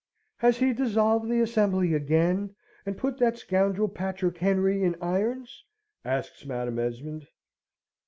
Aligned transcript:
"Has 0.37 0.57
he 0.57 0.73
dissolved 0.73 1.29
the 1.29 1.41
Assembly 1.41 1.93
again, 1.93 2.55
and 2.87 2.97
put 2.97 3.19
that 3.19 3.37
scoundrel 3.37 3.87
Patrick 3.87 4.39
Henry 4.39 4.81
in 4.83 4.95
irons?" 4.99 5.63
asks 6.03 6.43
Madam 6.43 6.79
Esmond. 6.79 7.27